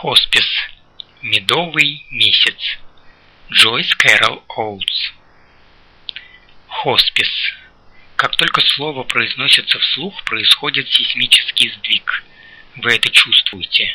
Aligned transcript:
Хоспис. 0.00 0.46
Медовый 1.20 2.06
месяц. 2.10 2.78
Джойс 3.52 3.94
Кэрол 3.96 4.42
Оутс. 4.48 5.12
Хоспис. 6.68 7.28
Как 8.16 8.34
только 8.36 8.62
слово 8.62 9.02
произносится 9.02 9.78
вслух, 9.78 10.24
происходит 10.24 10.88
сейсмический 10.88 11.70
сдвиг. 11.72 12.24
Вы 12.76 12.94
это 12.94 13.10
чувствуете. 13.10 13.94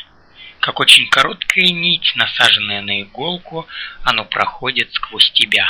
Как 0.60 0.78
очень 0.78 1.08
короткая 1.08 1.66
нить, 1.66 2.12
насаженная 2.14 2.82
на 2.82 3.02
иголку, 3.02 3.66
оно 4.04 4.24
проходит 4.24 4.94
сквозь 4.94 5.32
тебя. 5.32 5.66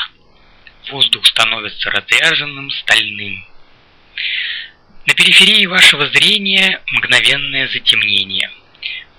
Воздух 0.91 1.25
становится 1.25 1.91
разряженным, 1.91 2.71
стальным. 2.73 3.43
На 5.07 5.15
периферии 5.15 5.65
вашего 5.65 6.07
зрения 6.09 6.83
мгновенное 6.93 7.69
затемнение. 7.69 8.51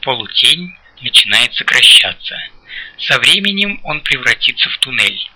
Полутень 0.01 0.75
начинает 1.01 1.53
сокращаться. 1.53 2.37
Со 2.99 3.19
временем 3.19 3.79
он 3.83 4.01
превратится 4.01 4.69
в 4.69 4.77
туннель. 4.77 5.29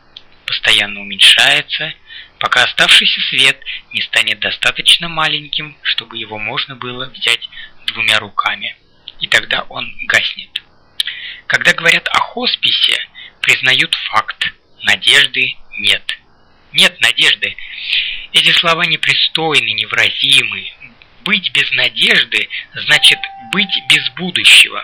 Постоянно 0.45 1.01
уменьшается, 1.01 1.93
пока 2.39 2.63
оставшийся 2.63 3.21
свет 3.21 3.59
не 3.93 4.01
станет 4.01 4.39
достаточно 4.39 5.07
маленьким, 5.07 5.77
чтобы 5.83 6.17
его 6.17 6.37
можно 6.37 6.75
было 6.75 7.05
взять 7.05 7.47
двумя 7.85 8.19
руками. 8.19 8.75
И 9.19 9.27
тогда 9.27 9.61
он 9.69 9.93
гаснет. 10.07 10.61
Когда 11.47 11.73
говорят 11.73 12.07
о 12.07 12.19
хосписе, 12.19 13.07
признают 13.41 13.93
факт. 13.95 14.51
Надежды 14.83 15.55
нет. 15.77 16.17
Нет 16.73 16.99
надежды. 17.01 17.55
Эти 18.33 18.51
слова 18.53 18.85
непристойны, 18.85 19.73
невразимы. 19.73 20.71
Быть 21.23 21.51
без 21.51 21.69
надежды 21.73 22.49
значит 22.73 23.19
быть 23.51 23.73
без 23.89 24.09
будущего. 24.11 24.83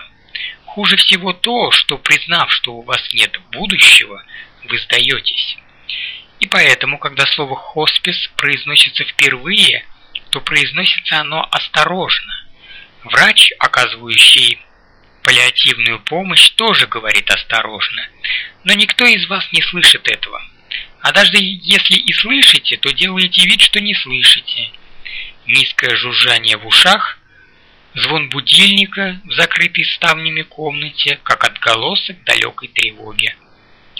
Хуже 0.68 0.96
всего 0.96 1.32
то, 1.32 1.70
что 1.70 1.96
признав, 1.96 2.52
что 2.52 2.74
у 2.74 2.82
вас 2.82 3.02
нет 3.14 3.40
будущего, 3.52 4.22
вы 4.64 4.78
сдаетесь. 4.78 5.56
И 6.40 6.46
поэтому, 6.46 6.98
когда 6.98 7.24
слово 7.26 7.56
«хоспис» 7.56 8.28
произносится 8.36 9.04
впервые, 9.04 9.86
то 10.30 10.42
произносится 10.42 11.20
оно 11.20 11.48
осторожно. 11.50 12.32
Врач, 13.04 13.50
оказывающий 13.58 14.60
паллиативную 15.22 16.00
помощь, 16.00 16.50
тоже 16.50 16.86
говорит 16.86 17.30
осторожно, 17.30 18.06
но 18.64 18.74
никто 18.74 19.06
из 19.06 19.26
вас 19.26 19.50
не 19.52 19.62
слышит 19.62 20.06
этого. 20.06 20.40
А 21.00 21.12
даже 21.12 21.32
если 21.34 21.94
и 21.94 22.12
слышите, 22.12 22.76
то 22.76 22.92
делаете 22.92 23.46
вид, 23.46 23.62
что 23.62 23.80
не 23.80 23.94
слышите. 23.94 24.70
Низкое 25.46 25.96
жужжание 25.96 26.58
в 26.58 26.66
ушах, 26.66 27.17
звон 27.94 28.28
будильника 28.28 29.20
в 29.24 29.32
закрытой 29.32 29.84
ставнями 29.84 30.42
комнате, 30.42 31.18
как 31.22 31.44
отголосок 31.44 32.22
далекой 32.24 32.68
тревоги. 32.68 33.34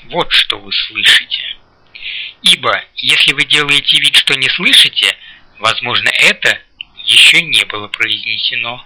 Вот 0.04 0.32
что 0.32 0.58
вы 0.58 0.72
слышите. 0.72 1.56
Ибо, 2.42 2.84
если 2.96 3.32
вы 3.32 3.44
делаете 3.44 3.98
вид, 3.98 4.14
что 4.16 4.34
не 4.34 4.48
слышите, 4.48 5.16
возможно, 5.58 6.08
это 6.08 6.60
еще 7.04 7.42
не 7.42 7.64
было 7.64 7.88
произнесено. 7.88 8.84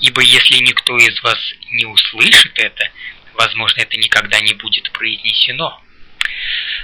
Ибо 0.00 0.22
если 0.22 0.58
никто 0.58 0.96
из 0.96 1.22
вас 1.22 1.38
не 1.72 1.84
услышит 1.84 2.58
это, 2.58 2.90
возможно, 3.34 3.80
это 3.80 3.96
никогда 3.96 4.40
не 4.40 4.54
будет 4.54 4.90
произнесено. 4.92 5.80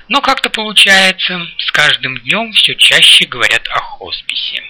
Но 0.08 0.20
как-то 0.20 0.50
получается, 0.50 1.48
с 1.58 1.70
каждым 1.70 2.18
днем 2.18 2.52
все 2.52 2.74
чаще 2.74 3.24
говорят 3.26 3.66
о 3.68 3.78
хосписе. 3.78 4.62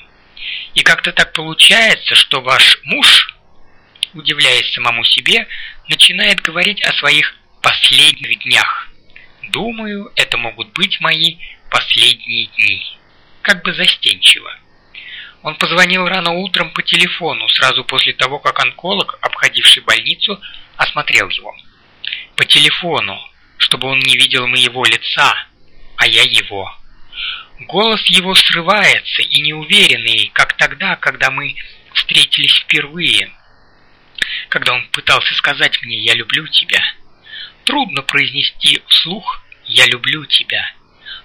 И 0.75 0.83
как-то 0.83 1.13
так 1.13 1.33
получается, 1.33 2.15
что 2.15 2.41
ваш 2.41 2.79
муж, 2.85 3.37
удивляясь 4.15 4.73
самому 4.73 5.05
себе, 5.05 5.47
начинает 5.89 6.41
говорить 6.41 6.83
о 6.83 6.93
своих 6.95 7.35
последних 7.61 8.43
днях. 8.45 8.89
Думаю, 9.51 10.11
это 10.17 10.39
могут 10.39 10.73
быть 10.73 11.01
мои 11.01 11.37
последние 11.71 12.47
дни. 12.47 12.83
Как 13.43 13.63
бы 13.63 13.75
застенчиво. 13.75 14.51
Он 15.43 15.57
позвонил 15.57 16.07
рано 16.07 16.33
утром 16.33 16.73
по 16.73 16.83
телефону, 16.83 17.49
сразу 17.49 17.85
после 17.85 18.13
того, 18.13 18.39
как 18.39 18.61
онколог, 18.61 19.19
обходивший 19.21 19.83
больницу, 19.83 20.41
осмотрел 20.77 21.29
его. 21.29 21.55
По 22.37 22.45
телефону, 22.45 23.21
чтобы 23.59 23.89
он 23.89 23.99
не 23.99 24.17
видел 24.17 24.47
моего 24.47 24.85
лица, 24.85 25.35
а 25.97 26.07
я 26.07 26.23
его. 26.23 26.73
Голос 27.67 28.05
его 28.07 28.35
срывается 28.35 29.23
и 29.23 29.41
неуверенный, 29.41 30.31
как 30.35 30.57
тогда, 30.57 30.97
когда 30.97 31.31
мы 31.31 31.55
встретились 31.95 32.55
впервые. 32.61 33.31
Когда 34.49 34.75
он 34.75 34.87
пытался 34.89 35.35
сказать 35.35 35.81
мне 35.83 35.99
«я 35.99 36.15
люблю 36.15 36.47
тебя». 36.49 36.81
Трудно 37.65 38.03
произнести 38.03 38.83
вслух 38.89 39.43
«я 39.67 39.87
люблю 39.87 40.25
тебя». 40.27 40.73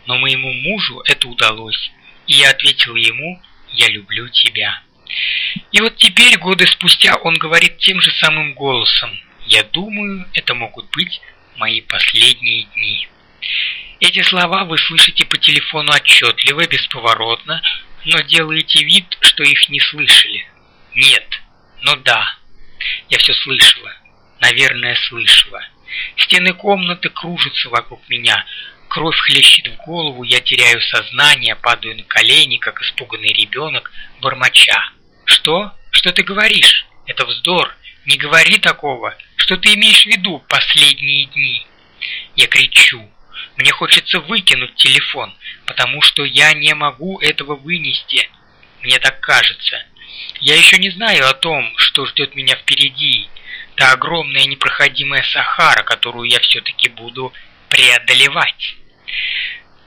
Но 0.05 0.17
моему 0.17 0.53
мужу 0.53 1.01
это 1.05 1.27
удалось, 1.27 1.91
и 2.27 2.35
я 2.35 2.51
ответил 2.51 2.95
ему 2.95 3.41
«я 3.73 3.87
люблю 3.87 4.29
тебя». 4.29 4.81
И 5.71 5.81
вот 5.81 5.95
теперь, 5.95 6.37
годы 6.37 6.67
спустя, 6.67 7.15
он 7.15 7.35
говорит 7.35 7.77
тем 7.77 7.99
же 8.01 8.11
самым 8.11 8.53
голосом. 8.53 9.17
Я 9.45 9.63
думаю, 9.63 10.27
это 10.33 10.53
могут 10.53 10.89
быть 10.91 11.21
мои 11.55 11.81
последние 11.81 12.63
дни. 12.75 13.07
Эти 14.07 14.23
слова 14.23 14.63
вы 14.63 14.77
слышите 14.77 15.25
по 15.25 15.37
телефону 15.37 15.91
отчетливо, 15.91 16.65
бесповоротно, 16.65 17.61
но 18.05 18.21
делаете 18.21 18.81
вид, 18.85 19.17
что 19.19 19.43
их 19.43 19.67
не 19.67 19.81
слышали. 19.81 20.47
Нет, 20.95 21.41
но 21.81 21.93
да, 21.97 22.37
я 23.09 23.17
все 23.17 23.33
слышала, 23.33 23.93
наверное, 24.39 24.95
слышала. 25.09 25.61
Стены 26.15 26.53
комнаты 26.53 27.09
кружатся 27.09 27.67
вокруг 27.67 28.01
меня, 28.07 28.45
кровь 28.87 29.17
хлещет 29.17 29.67
в 29.67 29.75
голову, 29.83 30.23
я 30.23 30.39
теряю 30.39 30.79
сознание, 30.79 31.57
падаю 31.57 31.97
на 31.97 32.03
колени, 32.03 32.59
как 32.59 32.81
испуганный 32.81 33.33
ребенок, 33.33 33.91
бормоча. 34.21 34.89
Что? 35.25 35.73
Что 35.91 36.13
ты 36.13 36.23
говоришь? 36.23 36.85
Это 37.07 37.25
вздор. 37.25 37.75
Не 38.05 38.15
говори 38.15 38.57
такого. 38.57 39.17
Что 39.35 39.57
ты 39.57 39.73
имеешь 39.73 40.03
в 40.03 40.05
виду 40.05 40.41
последние 40.47 41.25
дни? 41.25 41.67
Я 42.37 42.47
кричу. 42.47 43.11
Мне 43.57 43.71
хочется 43.71 44.19
выкинуть 44.19 44.75
телефон, 44.75 45.35
потому 45.65 46.01
что 46.03 46.23
я 46.23 46.53
не 46.53 46.73
могу 46.75 47.19
этого 47.19 47.55
вынести. 47.55 48.29
Мне 48.83 48.99
так 48.99 49.19
кажется. 49.19 49.83
Я 50.41 50.55
еще 50.55 50.77
не 50.77 50.91
знаю 50.91 51.27
о 51.27 51.33
том, 51.33 51.73
что 51.75 52.05
ждет 52.05 52.35
меня 52.35 52.55
впереди. 52.55 53.27
Та 53.75 53.93
огромная 53.93 54.45
непроходимая 54.45 55.23
Сахара, 55.23 55.83
которую 55.83 56.29
я 56.29 56.39
все-таки 56.39 56.89
буду 56.89 57.33
преодолевать. 57.69 58.75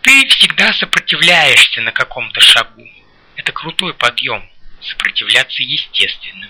Ты 0.02 0.26
всегда 0.26 0.72
сопротивляешься 0.72 1.80
на 1.80 1.92
каком-то 1.92 2.40
шагу. 2.40 2.88
Это 3.36 3.52
крутой 3.52 3.94
подъем. 3.94 4.48
Сопротивляться 4.80 5.62
естественно. 5.62 6.48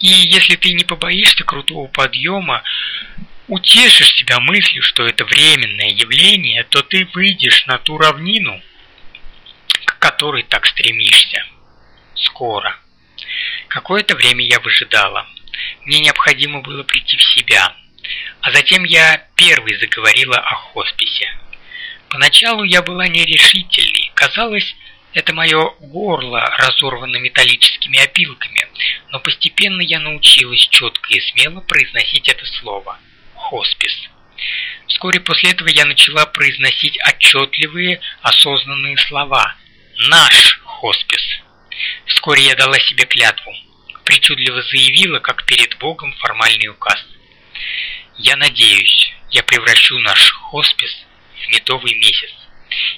И 0.00 0.06
если 0.06 0.56
ты 0.56 0.72
не 0.72 0.84
побоишься 0.84 1.44
крутого 1.44 1.88
подъема, 1.88 2.62
утешишь 3.48 4.14
себя 4.14 4.40
мыслью, 4.40 4.82
что 4.82 5.04
это 5.06 5.24
временное 5.24 5.90
явление, 5.90 6.64
то 6.64 6.82
ты 6.82 7.06
выйдешь 7.12 7.66
на 7.66 7.78
ту 7.78 7.98
равнину, 7.98 8.60
к 9.84 9.98
которой 9.98 10.42
так 10.42 10.66
стремишься. 10.66 11.44
Скоро. 12.14 12.78
Какое-то 13.68 14.14
время 14.14 14.44
я 14.44 14.60
выжидала. 14.60 15.26
Мне 15.84 16.00
необходимо 16.00 16.62
было 16.62 16.82
прийти 16.84 17.16
в 17.16 17.22
себя. 17.22 17.74
А 18.40 18.50
затем 18.50 18.84
я 18.84 19.26
первой 19.36 19.76
заговорила 19.78 20.36
о 20.36 20.54
хосписе. 20.54 21.28
Поначалу 22.08 22.62
я 22.64 22.82
была 22.82 23.08
нерешительной. 23.08 24.12
Казалось, 24.14 24.74
это 25.12 25.32
мое 25.34 25.70
горло 25.80 26.40
разорвано 26.58 27.16
металлическими 27.16 27.98
опилками, 27.98 28.66
но 29.10 29.20
постепенно 29.20 29.80
я 29.80 30.00
научилась 30.00 30.66
четко 30.68 31.14
и 31.14 31.20
смело 31.20 31.60
произносить 31.60 32.28
это 32.28 32.44
слово 32.46 32.98
«хоспис». 33.44 34.08
Вскоре 34.88 35.20
после 35.20 35.50
этого 35.50 35.68
я 35.68 35.84
начала 35.84 36.26
произносить 36.26 36.98
отчетливые, 37.06 38.00
осознанные 38.22 38.96
слова 38.98 39.54
«наш 40.08 40.60
хоспис». 40.64 41.40
Вскоре 42.06 42.44
я 42.44 42.54
дала 42.54 42.78
себе 42.78 43.04
клятву, 43.04 43.52
причудливо 44.04 44.62
заявила, 44.62 45.18
как 45.18 45.44
перед 45.46 45.76
Богом 45.78 46.12
формальный 46.14 46.68
указ. 46.68 47.04
«Я 48.18 48.36
надеюсь, 48.36 49.12
я 49.30 49.42
превращу 49.42 49.98
наш 49.98 50.32
хоспис 50.32 51.04
в 51.44 51.48
медовый 51.50 51.94
месяц». 51.94 52.30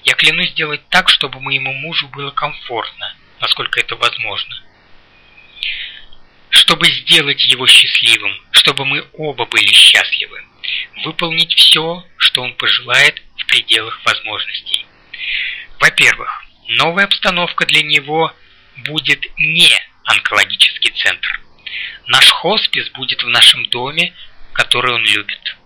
Я 0.04 0.14
клянусь 0.14 0.50
сделать 0.50 0.88
так, 0.88 1.08
чтобы 1.08 1.40
моему 1.40 1.72
мужу 1.72 2.08
было 2.08 2.30
комфортно, 2.30 3.14
насколько 3.40 3.80
это 3.80 3.96
возможно. 3.96 4.62
Чтобы 6.56 6.86
сделать 6.86 7.44
его 7.46 7.66
счастливым, 7.66 8.34
чтобы 8.50 8.86
мы 8.86 9.04
оба 9.12 9.44
были 9.44 9.70
счастливы. 9.72 10.42
Выполнить 11.04 11.54
все, 11.54 12.02
что 12.16 12.42
он 12.42 12.54
пожелает 12.54 13.22
в 13.36 13.46
пределах 13.46 14.00
возможностей. 14.06 14.86
Во-первых, 15.78 16.44
новая 16.68 17.04
обстановка 17.04 17.66
для 17.66 17.82
него 17.82 18.34
будет 18.88 19.26
не 19.36 19.70
онкологический 20.04 20.92
центр. 20.92 21.40
Наш 22.06 22.26
хоспис 22.30 22.88
будет 22.90 23.22
в 23.22 23.28
нашем 23.28 23.66
доме, 23.66 24.14
который 24.54 24.94
он 24.94 25.04
любит. 25.04 25.56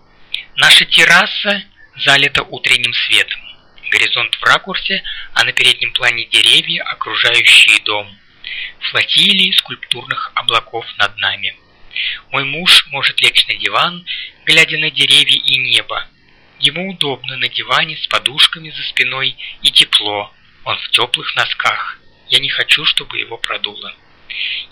Наша 0.57 0.85
терраса 0.87 1.63
залита 2.05 2.43
утренним 2.43 2.93
светом. 2.95 3.41
Горизонт 3.91 4.35
в 4.35 4.43
ракурсе, 4.43 5.05
а 5.35 5.45
на 5.45 5.53
переднем 5.53 5.93
плане 5.93 6.25
деревья, 6.27 6.83
окружающие 6.83 7.79
дом. 7.85 8.09
Флотилии 8.91 9.53
скульптурных 9.53 10.33
облаков 10.35 10.87
над 10.99 11.17
нами. 11.19 11.57
Мой 12.31 12.45
муж 12.45 12.87
может 12.89 13.21
лечь 13.21 13.47
на 13.47 13.55
диван, 13.55 14.05
глядя 14.47 14.79
на 14.79 14.91
деревья 14.91 15.39
и 15.39 15.57
небо. 15.59 16.07
Ему 16.59 16.91
удобно 16.91 17.37
на 17.37 17.49
диване 17.49 17.97
с 17.97 18.07
подушками 18.07 18.71
за 18.71 18.83
спиной 18.83 19.37
и 19.63 19.71
тепло. 19.71 20.33
Он 20.65 20.77
в 20.79 20.91
теплых 20.91 21.35
носках. 21.37 21.99
Я 22.29 22.39
не 22.39 22.49
хочу, 22.49 22.85
чтобы 22.85 23.19
его 23.19 23.39
продуло. 23.39 23.95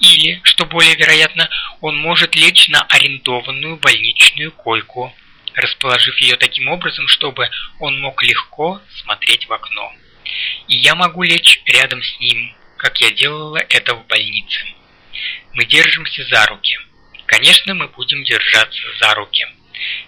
Или, 0.01 0.41
что 0.45 0.65
более 0.65 0.95
вероятно, 0.95 1.49
он 1.81 1.97
может 1.97 2.37
лечь 2.37 2.69
на 2.69 2.83
арендованную 2.83 3.77
больничную 3.77 4.53
койку, 4.53 5.15
расположив 5.55 6.17
ее 6.21 6.37
таким 6.37 6.69
образом, 6.69 7.09
чтобы 7.09 7.51
он 7.81 8.01
мог 8.01 8.23
легко 8.23 8.81
смотреть 9.03 9.49
в 9.49 9.53
окно. 9.53 9.93
И 10.69 10.77
я 10.77 10.95
могу 10.95 11.23
лечь 11.23 11.61
рядом 11.67 12.03
с 12.03 12.21
ним, 12.21 12.55
как 12.79 13.01
я 13.01 13.11
делала 13.11 13.59
это 13.59 13.95
в 13.95 14.07
больнице. 14.07 14.65
Мы 15.53 15.65
держимся 15.67 16.25
за 16.25 16.47
руки. 16.47 16.79
Конечно, 17.27 17.75
мы 17.75 17.89
будем 17.89 18.25
держаться 18.25 18.83
за 19.01 19.15
руки. 19.15 19.47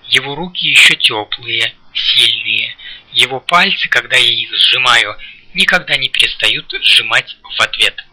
Его 0.08 0.34
руки 0.37 0.67
еще 0.69 0.94
теплые, 0.94 1.75
сильные. 1.93 2.76
Его 3.12 3.40
пальцы, 3.40 3.88
когда 3.88 4.17
я 4.17 4.31
их 4.31 4.55
сжимаю, 4.55 5.17
никогда 5.52 5.96
не 5.96 6.08
перестают 6.08 6.72
сжимать 6.81 7.37
в 7.43 7.61
ответ. 7.61 8.05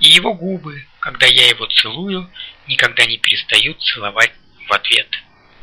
И 0.00 0.08
его 0.08 0.34
губы, 0.34 0.86
когда 0.98 1.26
я 1.26 1.48
его 1.48 1.66
целую, 1.66 2.28
никогда 2.66 3.06
не 3.06 3.16
перестают 3.18 3.80
целовать 3.80 4.32
в 4.66 4.72
ответ. 4.72 5.08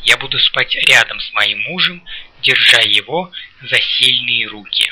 Я 0.04 0.18
буду 0.18 0.39
спать 0.39 0.74
рядом 0.88 1.19
с 1.19 1.34
моим 1.34 1.60
мужем, 1.63 2.04
держа 2.42 2.80
его 2.80 3.31
за 3.62 3.80
сильные 3.80 4.48
руки. 4.48 4.92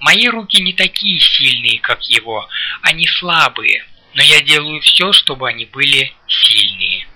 Мои 0.00 0.28
руки 0.28 0.60
не 0.60 0.72
такие 0.72 1.20
сильные, 1.20 1.78
как 1.80 2.02
его, 2.04 2.48
они 2.82 3.06
слабые, 3.06 3.84
но 4.14 4.22
я 4.22 4.40
делаю 4.40 4.80
все, 4.80 5.12
чтобы 5.12 5.48
они 5.48 5.64
были 5.66 6.12
сильные. 6.28 7.06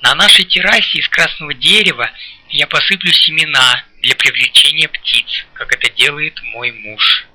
На 0.00 0.14
нашей 0.14 0.44
террасе 0.44 0.98
из 0.98 1.08
красного 1.08 1.54
дерева 1.54 2.10
я 2.50 2.66
посыплю 2.66 3.12
семена 3.12 3.84
для 4.02 4.14
привлечения 4.14 4.88
птиц, 4.88 5.46
как 5.54 5.72
это 5.72 5.90
делает 5.90 6.40
мой 6.42 6.72
муж. 6.72 7.26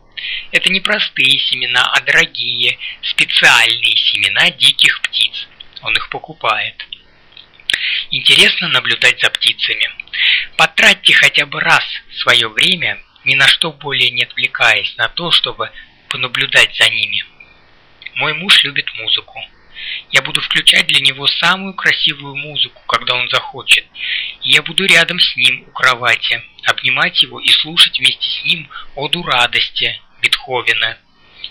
Это 0.51 0.71
не 0.71 0.79
простые 0.79 1.39
семена, 1.39 1.91
а 1.93 2.01
дорогие, 2.01 2.77
специальные 3.01 3.97
семена 3.97 4.51
диких 4.51 5.01
птиц. 5.01 5.47
Он 5.81 5.95
их 5.95 6.09
покупает. 6.09 6.75
Интересно 8.11 8.67
наблюдать 8.67 9.19
за 9.19 9.29
птицами. 9.29 9.89
Потратьте 10.57 11.13
хотя 11.13 11.45
бы 11.45 11.59
раз 11.59 11.83
свое 12.19 12.47
время, 12.47 13.01
ни 13.25 13.35
на 13.35 13.47
что 13.47 13.71
более 13.71 14.11
не 14.11 14.23
отвлекаясь 14.23 14.95
на 14.97 15.07
то, 15.09 15.31
чтобы 15.31 15.71
понаблюдать 16.09 16.75
за 16.75 16.89
ними. 16.89 17.23
Мой 18.15 18.33
муж 18.33 18.63
любит 18.63 18.93
музыку. 18.95 19.39
Я 20.11 20.21
буду 20.21 20.41
включать 20.41 20.87
для 20.87 20.99
него 20.99 21.25
самую 21.27 21.73
красивую 21.73 22.35
музыку, 22.35 22.81
когда 22.87 23.15
он 23.15 23.29
захочет. 23.29 23.85
И 24.43 24.51
я 24.51 24.61
буду 24.61 24.85
рядом 24.85 25.19
с 25.19 25.35
ним 25.35 25.63
у 25.67 25.71
кровати, 25.71 26.43
обнимать 26.65 27.21
его 27.21 27.39
и 27.39 27.49
слушать 27.49 27.97
вместе 27.97 28.29
с 28.29 28.43
ним 28.43 28.69
оду 28.95 29.23
радости 29.23 29.99
Бетховена 30.21 30.97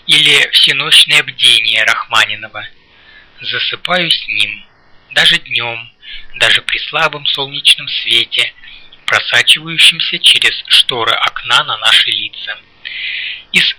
или 0.07 0.49
всеночное 0.51 1.23
бдение 1.23 1.83
Рахманинова. 1.83 2.65
Засыпаю 3.41 4.09
с 4.09 4.27
ним, 4.27 4.63
даже 5.13 5.37
днем, 5.39 5.91
даже 6.35 6.61
при 6.61 6.77
слабом 6.77 7.25
солнечном 7.25 7.87
свете, 7.87 8.53
просачивающемся 9.11 10.19
через 10.19 10.63
шторы 10.67 11.11
окна 11.11 11.65
на 11.65 11.77
наши 11.79 12.09
лица. 12.11 12.57
Из 13.51 13.75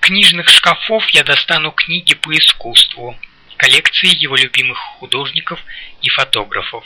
книжных 0.00 0.50
шкафов 0.50 1.08
я 1.08 1.24
достану 1.24 1.70
книги 1.70 2.12
по 2.12 2.30
искусству, 2.36 3.18
коллекции 3.56 4.14
его 4.14 4.36
любимых 4.36 4.76
художников 4.98 5.58
и 6.02 6.10
фотографов. 6.10 6.84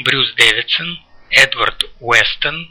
Брюс 0.00 0.30
Дэвидсон, 0.34 1.02
Эдвард 1.30 1.84
Уэстон, 2.00 2.70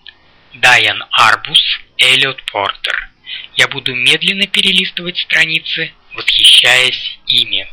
Дайан 0.53 1.05
Арбус, 1.09 1.79
Эллиот 1.97 2.43
Портер. 2.51 3.09
Я 3.55 3.67
буду 3.67 3.95
медленно 3.95 4.45
перелистывать 4.45 5.17
страницы, 5.17 5.91
восхищаясь 6.13 7.17
ими. 7.25 7.67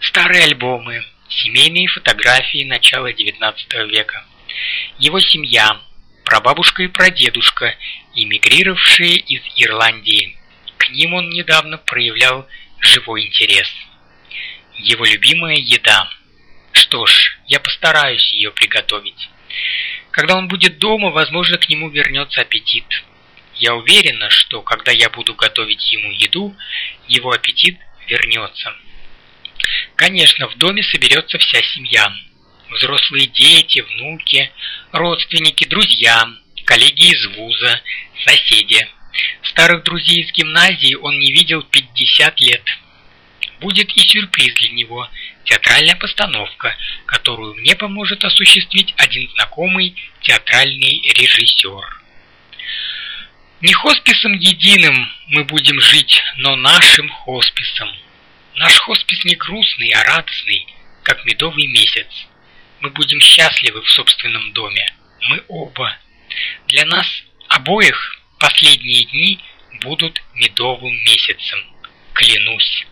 Старые 0.00 0.44
альбомы, 0.44 1.04
семейные 1.28 1.88
фотографии 1.88 2.64
начала 2.64 3.12
XIX 3.12 3.54
века. 3.86 4.24
Его 4.98 5.20
семья, 5.20 5.78
прабабушка 6.30 6.84
и 6.84 6.86
прадедушка, 6.86 7.74
эмигрировавшие 8.14 9.16
из 9.16 9.42
Ирландии. 9.56 10.38
К 10.78 10.88
ним 10.90 11.14
он 11.14 11.28
недавно 11.28 11.76
проявлял 11.76 12.46
живой 12.78 13.26
интерес. 13.26 13.68
Его 14.76 15.04
любимая 15.06 15.56
еда. 15.56 16.08
Что 16.70 17.04
ж, 17.04 17.36
я 17.48 17.58
постараюсь 17.58 18.32
ее 18.32 18.52
приготовить. 18.52 19.28
Когда 20.12 20.36
он 20.36 20.46
будет 20.46 20.78
дома, 20.78 21.10
возможно, 21.10 21.58
к 21.58 21.68
нему 21.68 21.90
вернется 21.90 22.42
аппетит. 22.42 23.04
Я 23.56 23.74
уверена, 23.74 24.30
что 24.30 24.62
когда 24.62 24.92
я 24.92 25.10
буду 25.10 25.34
готовить 25.34 25.92
ему 25.92 26.12
еду, 26.12 26.56
его 27.08 27.32
аппетит 27.32 27.76
вернется. 28.06 28.72
Конечно, 29.96 30.46
в 30.46 30.56
доме 30.58 30.84
соберется 30.84 31.38
вся 31.38 31.60
семья. 31.60 32.06
Взрослые 32.70 33.26
дети, 33.26 33.80
внуки, 33.80 34.50
родственники, 34.92 35.66
друзья, 35.66 36.28
коллеги 36.64 37.12
из 37.12 37.26
вуза, 37.36 37.80
соседи. 38.24 38.88
Старых 39.42 39.82
друзей 39.82 40.22
из 40.22 40.32
гимназии 40.32 40.94
он 40.94 41.18
не 41.18 41.32
видел 41.32 41.62
50 41.62 42.40
лет. 42.40 42.62
Будет 43.60 43.94
и 43.96 44.00
сюрприз 44.00 44.54
для 44.54 44.70
него– 44.70 45.08
театральная 45.44 45.96
постановка, 45.96 46.76
которую 47.06 47.54
мне 47.56 47.74
поможет 47.74 48.24
осуществить 48.24 48.94
один 48.96 49.28
знакомый 49.30 49.96
театральный 50.20 51.02
режиссер. 51.16 52.02
Не 53.62 53.72
хосписом 53.72 54.32
единым 54.34 55.10
мы 55.26 55.44
будем 55.44 55.80
жить, 55.80 56.22
но 56.36 56.54
нашим 56.56 57.08
хосписом. 57.10 57.90
Наш 58.54 58.78
хоспис 58.78 59.24
не 59.24 59.34
грустный, 59.34 59.90
а 59.90 60.04
радостный, 60.04 60.66
как 61.02 61.24
медовый 61.24 61.66
месяц. 61.66 62.06
Мы 62.80 62.90
будем 62.90 63.20
счастливы 63.20 63.82
в 63.82 63.90
собственном 63.90 64.52
доме. 64.52 64.86
Мы 65.28 65.44
оба. 65.48 65.98
Для 66.68 66.86
нас 66.86 67.06
обоих 67.48 68.18
последние 68.38 69.04
дни 69.04 69.38
будут 69.82 70.22
медовым 70.34 70.94
месяцем. 71.04 71.58
Клянусь. 72.14 72.86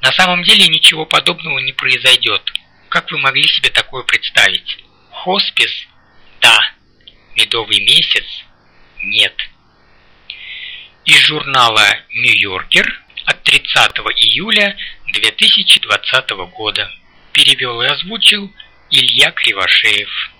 На 0.00 0.12
самом 0.12 0.42
деле 0.42 0.66
ничего 0.68 1.04
подобного 1.04 1.58
не 1.58 1.72
произойдет. 1.72 2.52
Как 2.88 3.10
вы 3.10 3.18
могли 3.18 3.46
себе 3.46 3.68
такое 3.68 4.02
представить? 4.04 4.78
Хоспис? 5.10 5.86
Да. 6.40 6.58
Медовый 7.34 7.80
месяц? 7.80 8.24
Нет. 9.02 9.34
Из 11.04 11.18
журнала 11.18 11.86
«Нью-Йоркер» 12.10 13.02
от 13.26 13.42
30 13.42 13.98
июля 13.98 14.76
2020 15.08 16.30
года. 16.54 16.90
Перевел 17.32 17.82
и 17.82 17.86
озвучил 17.86 18.52
Илья 18.90 19.32
Кривошеев. 19.32 20.35